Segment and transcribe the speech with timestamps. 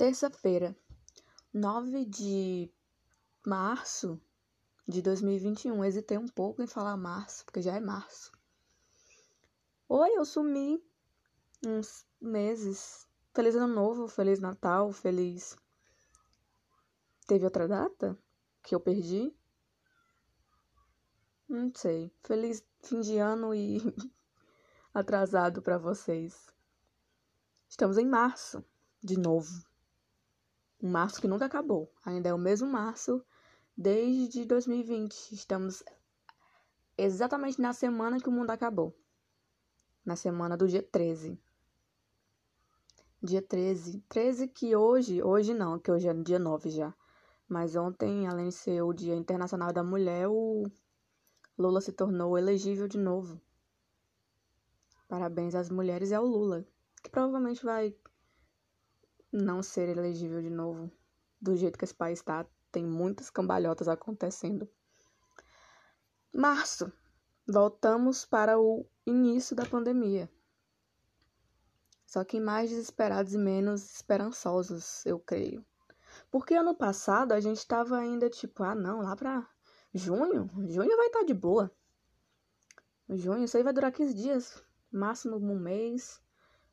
[0.00, 0.74] Terça-feira,
[1.52, 2.72] 9 de
[3.46, 4.18] março
[4.88, 5.84] de 2021.
[5.84, 8.32] Hesitei um pouco em falar março, porque já é março.
[9.86, 10.82] Oi, eu sumi
[11.66, 13.06] uns meses.
[13.34, 15.54] Feliz Ano Novo, Feliz Natal, Feliz.
[17.26, 18.18] Teve outra data
[18.62, 19.36] que eu perdi?
[21.46, 22.10] Não sei.
[22.22, 23.82] Feliz fim de ano e
[24.94, 26.46] atrasado para vocês.
[27.68, 28.64] Estamos em março,
[29.04, 29.68] de novo.
[30.82, 31.92] Um março que nunca acabou.
[32.04, 33.22] Ainda é o mesmo março
[33.76, 35.32] desde 2020.
[35.32, 35.82] Estamos
[36.96, 38.96] exatamente na semana que o mundo acabou.
[40.04, 41.38] Na semana do dia 13.
[43.22, 44.00] Dia 13.
[44.08, 46.94] 13 que hoje, hoje não, que hoje é dia 9 já.
[47.46, 50.70] Mas ontem, além de ser o Dia Internacional da Mulher, o
[51.58, 53.40] Lula se tornou elegível de novo.
[55.08, 56.64] Parabéns às mulheres e ao Lula,
[57.02, 57.94] que provavelmente vai
[59.32, 60.90] não ser elegível de novo.
[61.40, 64.68] Do jeito que esse país está, tem muitas cambalhotas acontecendo.
[66.32, 66.92] Março.
[67.46, 70.30] Voltamos para o início da pandemia.
[72.06, 75.64] Só que mais desesperados e menos esperançosos, eu creio.
[76.30, 79.48] Porque ano passado a gente estava ainda tipo, ah não, lá pra
[79.92, 81.70] junho, junho vai estar tá de boa.
[83.08, 86.20] Junho, isso aí vai durar 15 dias, máximo um mês.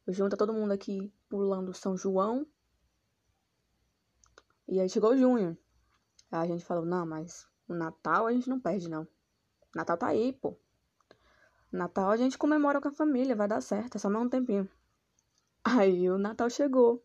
[0.07, 2.47] Junho tá todo mundo aqui pulando São João.
[4.67, 5.57] E aí chegou junho.
[6.31, 9.07] Aí a gente falou, não, mas o Natal a gente não perde, não.
[9.75, 10.57] Natal tá aí, pô.
[11.71, 14.69] Natal a gente comemora com a família, vai dar certo, é só mais um tempinho.
[15.63, 17.03] Aí o Natal chegou.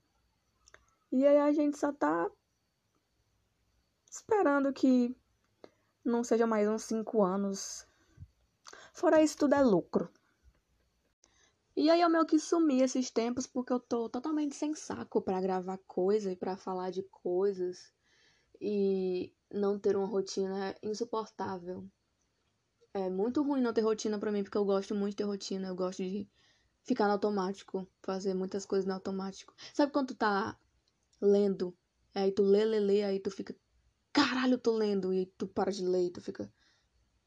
[1.11, 2.31] E aí a gente só tá
[4.09, 5.15] esperando que
[6.05, 7.87] não seja mais uns cinco anos.
[8.93, 10.09] Fora isso, tudo é lucro.
[11.75, 15.41] E aí eu meio que sumi esses tempos porque eu tô totalmente sem saco para
[15.41, 17.93] gravar coisa e para falar de coisas
[18.61, 21.89] e não ter uma rotina insuportável.
[22.95, 25.69] É muito ruim não ter rotina para mim porque eu gosto muito de ter rotina,
[25.69, 26.29] eu gosto de
[26.85, 29.55] ficar no automático, fazer muitas coisas no automático.
[29.73, 30.59] Sabe quando tu tá
[31.21, 31.75] lendo,
[32.15, 33.57] aí tu lê, lê, lê, aí tu fica,
[34.13, 36.53] caralho, eu tô lendo, e tu para de ler e tu fica,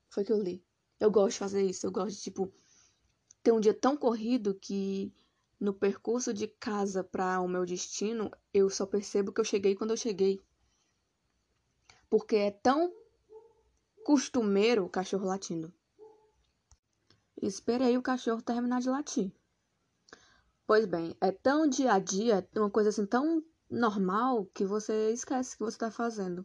[0.10, 0.64] foi que eu li.
[1.00, 2.54] Eu gosto de fazer isso, eu gosto de, tipo,
[3.46, 5.14] ter um dia tão corrido que
[5.60, 9.92] no percurso de casa para o meu destino, eu só percebo que eu cheguei quando
[9.92, 10.42] eu cheguei.
[12.10, 12.92] Porque é tão
[14.04, 15.72] costumeiro o cachorro latindo.
[17.40, 19.32] Esperei o cachorro terminar de latir.
[20.66, 25.56] Pois bem, é tão dia a dia, uma coisa assim tão normal que você esquece
[25.56, 26.44] que você tá fazendo.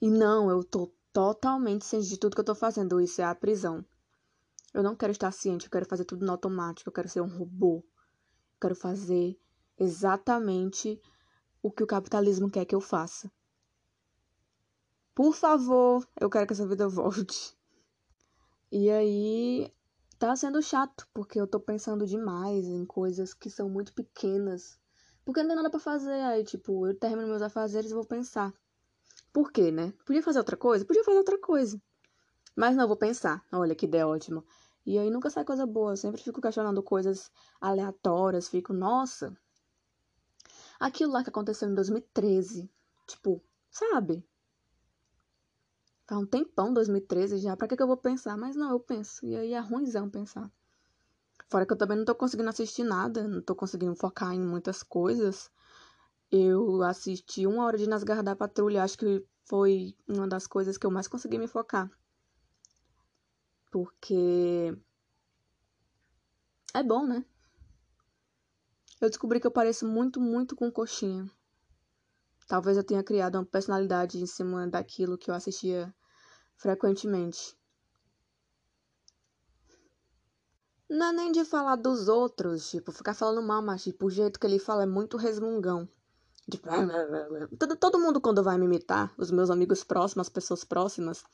[0.00, 2.98] E não, eu tô totalmente ciente de tudo que eu tô fazendo.
[2.98, 3.84] Isso é a prisão.
[4.74, 7.28] Eu não quero estar ciente, eu quero fazer tudo no automático, eu quero ser um
[7.28, 7.84] robô.
[8.54, 9.38] Eu quero fazer
[9.78, 11.00] exatamente
[11.62, 13.30] o que o capitalismo quer que eu faça.
[15.14, 17.54] Por favor, eu quero que essa vida volte.
[18.70, 19.70] E aí
[20.18, 24.78] tá sendo chato, porque eu tô pensando demais em coisas que são muito pequenas.
[25.24, 26.22] Porque não tem nada para fazer.
[26.22, 28.52] Aí, tipo, eu termino meus afazeres e vou pensar.
[29.32, 29.92] Por quê, né?
[30.06, 30.84] Podia fazer outra coisa?
[30.84, 31.80] Podia fazer outra coisa.
[32.56, 33.44] Mas não, vou pensar.
[33.52, 34.44] Olha que ideia ótima.
[34.84, 35.92] E aí nunca sai coisa boa.
[35.92, 38.48] Eu sempre fico questionando coisas aleatórias.
[38.48, 39.36] Fico, nossa.
[40.80, 42.68] Aquilo lá que aconteceu em 2013.
[43.06, 44.24] Tipo, sabe?
[46.06, 47.56] Faz um tempão, 2013 já.
[47.56, 48.36] Pra que, que eu vou pensar?
[48.36, 49.24] Mas não, eu penso.
[49.24, 50.50] E aí é ruimzão pensar.
[51.48, 53.28] Fora que eu também não tô conseguindo assistir nada.
[53.28, 55.48] Não tô conseguindo focar em muitas coisas.
[56.30, 58.82] Eu assisti uma hora de Nas Garras da Patrulha.
[58.82, 61.88] Acho que foi uma das coisas que eu mais consegui me focar
[63.72, 64.76] porque
[66.74, 67.24] é bom, né?
[69.00, 71.28] Eu descobri que eu pareço muito, muito com coxinha.
[72.46, 75.92] Talvez eu tenha criado uma personalidade em cima daquilo que eu assistia
[76.54, 77.56] frequentemente.
[80.88, 84.38] Não é nem de falar dos outros, tipo, ficar falando mal, mas tipo, o jeito
[84.38, 85.88] que ele fala é muito resmungão.
[86.50, 86.68] Tipo,
[87.80, 91.24] todo, mundo quando vai me imitar, os meus amigos próximos, as pessoas próximas,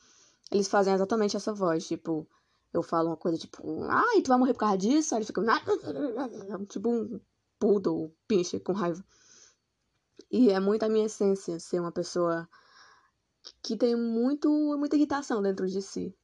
[0.51, 2.27] eles fazem exatamente essa voz, tipo,
[2.73, 5.13] eu falo uma coisa tipo, ai, tu vai morrer por causa disso?
[5.13, 5.41] Aí ele fica,
[6.69, 7.19] tipo um
[7.59, 9.03] poodle, pinche, com raiva.
[10.31, 12.47] E é muito a minha essência ser uma pessoa
[13.63, 16.15] que tem muito, muita irritação dentro de si.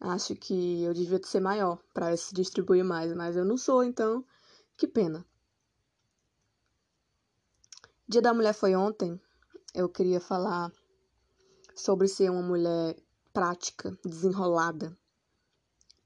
[0.00, 4.24] Acho que eu devia ser maior para se distribuir mais, mas eu não sou, então
[4.76, 5.24] que pena.
[8.08, 9.20] Dia da Mulher foi ontem.
[9.72, 10.72] Eu queria falar
[11.80, 12.96] sobre ser uma mulher
[13.32, 14.96] prática, desenrolada.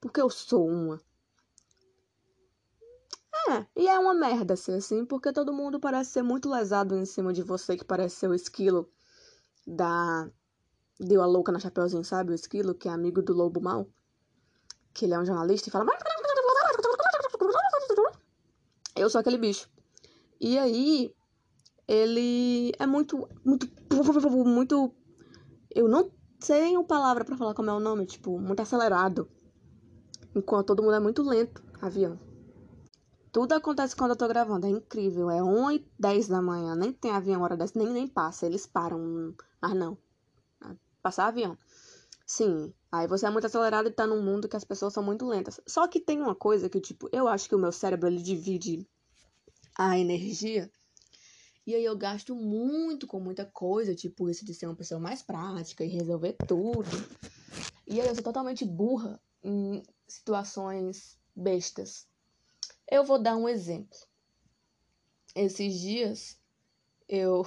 [0.01, 1.01] Porque eu sou uma.
[3.49, 7.05] É, e é uma merda ser assim, porque todo mundo parece ser muito lesado em
[7.05, 8.91] cima de você, que parece ser o esquilo
[9.67, 10.31] da.
[10.99, 12.31] Deu a louca na Chapeuzinho, sabe?
[12.31, 13.89] O esquilo, que é amigo do lobo mal.
[14.93, 15.87] Que ele é um jornalista e fala.
[18.95, 19.69] Eu sou aquele bicho.
[20.41, 21.13] E aí,
[21.89, 23.29] ele é muito.
[23.45, 23.69] Muito.
[24.45, 24.95] Muito.
[25.75, 26.11] Eu não
[26.47, 29.29] tenho palavra para falar como é o nome, tipo, muito acelerado.
[30.35, 32.19] Enquanto todo mundo é muito lento, avião.
[33.33, 35.29] Tudo acontece quando eu tô gravando, é incrível.
[35.29, 38.67] É 1 e 10 da manhã, nem tem avião hora dessa, nem, nem passa, eles
[38.67, 39.35] param.
[39.61, 39.99] Ah, não.
[41.03, 41.59] Passar avião.
[42.25, 45.27] Sim, aí você é muito acelerado e tá num mundo que as pessoas são muito
[45.27, 45.61] lentas.
[45.67, 48.87] Só que tem uma coisa que, tipo, eu acho que o meu cérebro, ele divide
[49.77, 50.71] a energia.
[51.67, 55.23] E aí eu gasto muito com muita coisa, tipo isso de ser uma pessoa mais
[55.23, 56.89] prática e resolver tudo.
[57.87, 62.07] E aí eu sou totalmente burra em situações bestas.
[62.91, 63.97] Eu vou dar um exemplo.
[65.35, 66.39] Esses dias
[67.09, 67.47] eu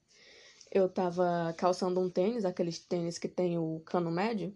[0.70, 4.54] eu tava calçando um tênis, aqueles tênis que tem o cano médio.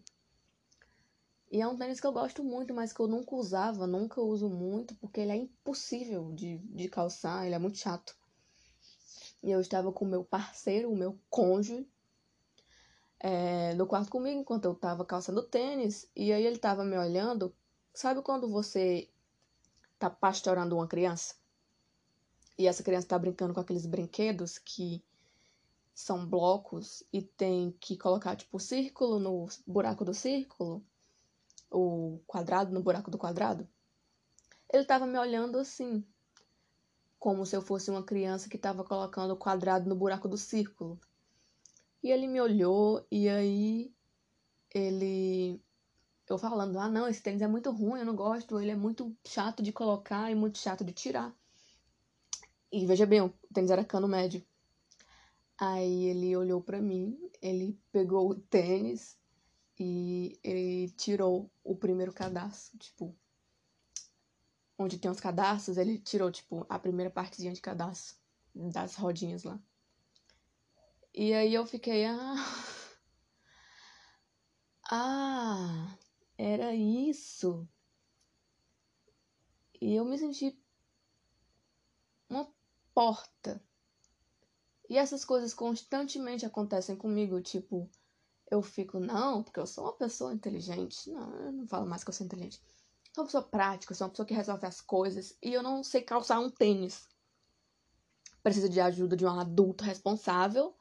[1.50, 4.48] E é um tênis que eu gosto muito, mas que eu nunca usava, nunca uso
[4.48, 8.14] muito, porque ele é impossível de, de calçar, ele é muito chato.
[9.44, 11.86] E eu estava com o meu parceiro, o meu cônjuge,
[13.20, 16.10] é, no quarto comigo enquanto eu estava calçando tênis.
[16.16, 17.54] E aí ele estava me olhando.
[17.92, 19.06] Sabe quando você
[19.98, 21.34] tá pastorando uma criança?
[22.56, 25.04] E essa criança tá brincando com aqueles brinquedos que
[25.94, 30.82] são blocos e tem que colocar, tipo, o círculo no buraco do círculo,
[31.70, 33.68] o quadrado no buraco do quadrado.
[34.72, 36.02] Ele tava me olhando assim,
[37.24, 41.00] como se eu fosse uma criança que estava colocando o quadrado no buraco do círculo.
[42.02, 43.90] E ele me olhou e aí
[44.74, 45.58] ele
[46.28, 49.16] eu falando: "Ah, não, esse tênis é muito ruim, eu não gosto, ele é muito
[49.26, 51.34] chato de colocar e muito chato de tirar".
[52.70, 54.44] E veja bem, o tênis era cano médio.
[55.58, 59.16] Aí ele olhou para mim, ele pegou o tênis
[59.80, 63.16] e ele tirou o primeiro cadastro, tipo,
[64.78, 68.16] onde tem os cadastros, ele tirou, tipo, a primeira partezinha de cadastro
[68.54, 69.58] das rodinhas lá.
[71.14, 72.34] E aí eu fiquei, ah.
[74.90, 75.98] Ah,
[76.38, 77.68] era isso.
[79.80, 80.58] E eu me senti
[82.28, 82.46] uma
[82.94, 83.62] porta.
[84.88, 87.88] E essas coisas constantemente acontecem comigo, tipo,
[88.50, 91.10] eu fico, não, porque eu sou uma pessoa inteligente.
[91.10, 92.60] Não, eu não falo mais que eu sou inteligente.
[93.14, 96.02] Sou uma pessoa prática, sou uma pessoa que resolve as coisas e eu não sei
[96.02, 97.08] calçar um tênis.
[98.42, 100.76] Preciso de ajuda de um adulto responsável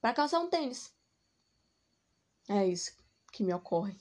[0.00, 0.94] para calçar um tênis.
[2.48, 2.96] É isso
[3.32, 3.98] que me ocorre.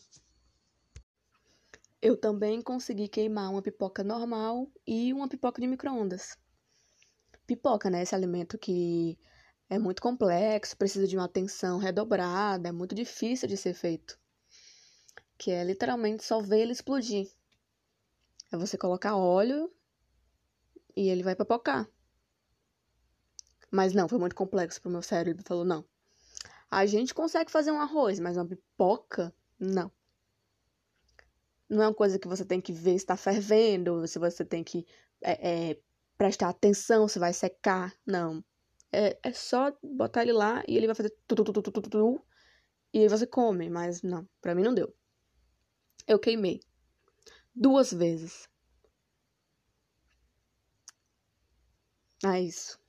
[1.99, 6.37] Eu também consegui queimar uma pipoca normal e uma pipoca de micro-ondas.
[7.47, 8.03] Pipoca, né?
[8.03, 9.17] Esse alimento que
[9.67, 14.19] é muito complexo, precisa de uma atenção redobrada, é muito difícil de ser feito.
[15.35, 17.27] Que é literalmente só ver ele explodir.
[18.55, 19.69] É você colocar óleo
[20.95, 21.89] e ele vai papocar.
[23.69, 25.41] Mas não, foi muito complexo pro meu cérebro.
[25.41, 25.83] Ele falou, não.
[26.71, 29.91] A gente consegue fazer um arroz, mas uma pipoca, não.
[31.69, 34.63] Não é uma coisa que você tem que ver se está fervendo, se você tem
[34.63, 34.87] que
[35.21, 35.79] é, é,
[36.17, 37.93] prestar atenção se vai secar.
[38.05, 38.41] Não.
[38.89, 41.71] É, é só botar ele lá e ele vai fazer tu, tu, tu, tu, tu,
[41.71, 42.25] tu, tu,
[42.93, 44.95] e aí você come, mas não, pra mim não deu.
[46.07, 46.61] Eu queimei
[47.55, 48.49] duas vezes.
[52.23, 52.79] É isso.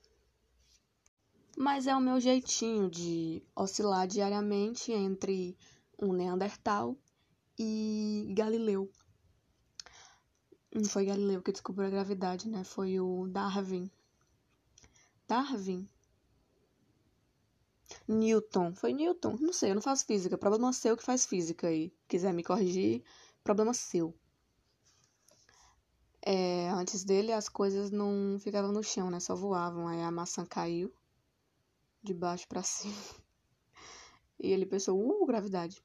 [1.56, 5.56] Mas é o meu jeitinho de oscilar diariamente entre
[6.00, 6.96] um Neandertal
[7.58, 8.90] e Galileu.
[10.74, 12.62] Não foi Galileu que descobriu a gravidade, né?
[12.64, 13.90] Foi o Darwin.
[15.26, 15.88] Darwin?
[18.06, 18.74] Newton.
[18.74, 19.36] Foi Newton?
[19.40, 20.36] Não sei, eu não faço física.
[20.36, 21.92] Problema seu que faz física aí.
[22.06, 23.02] Quiser me corrigir,
[23.42, 24.14] problema seu.
[26.28, 29.20] É, antes dele as coisas não ficavam no chão, né?
[29.20, 29.86] Só voavam.
[29.86, 30.92] Aí a maçã caiu
[32.02, 32.96] de baixo para cima.
[34.40, 35.80] E ele pensou, uh, gravidade.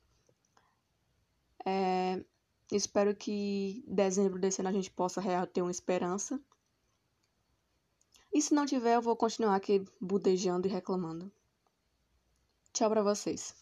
[1.64, 2.26] É,
[2.72, 6.42] espero que dezembro desse ano a gente possa ter uma esperança.
[8.34, 11.32] E se não tiver, eu vou continuar aqui budejando e reclamando.
[12.74, 13.61] Tchau para vocês.